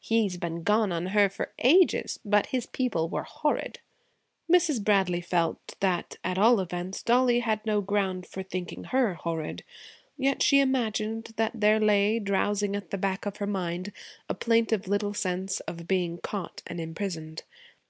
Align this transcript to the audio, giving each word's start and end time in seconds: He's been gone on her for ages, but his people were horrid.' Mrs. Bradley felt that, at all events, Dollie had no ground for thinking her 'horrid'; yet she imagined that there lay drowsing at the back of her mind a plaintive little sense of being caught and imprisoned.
He's 0.00 0.38
been 0.38 0.62
gone 0.62 0.92
on 0.92 1.08
her 1.08 1.28
for 1.28 1.52
ages, 1.58 2.18
but 2.24 2.46
his 2.46 2.64
people 2.64 3.10
were 3.10 3.24
horrid.' 3.24 3.80
Mrs. 4.50 4.82
Bradley 4.82 5.20
felt 5.20 5.74
that, 5.80 6.16
at 6.24 6.38
all 6.38 6.58
events, 6.58 7.02
Dollie 7.02 7.40
had 7.40 7.60
no 7.66 7.82
ground 7.82 8.24
for 8.26 8.42
thinking 8.42 8.84
her 8.84 9.12
'horrid'; 9.12 9.62
yet 10.16 10.42
she 10.42 10.58
imagined 10.60 11.34
that 11.36 11.60
there 11.60 11.80
lay 11.80 12.18
drowsing 12.18 12.74
at 12.74 12.92
the 12.92 12.96
back 12.96 13.26
of 13.26 13.36
her 13.36 13.46
mind 13.46 13.92
a 14.26 14.32
plaintive 14.32 14.88
little 14.88 15.12
sense 15.12 15.60
of 15.60 15.86
being 15.86 16.16
caught 16.16 16.62
and 16.66 16.80
imprisoned. 16.80 17.42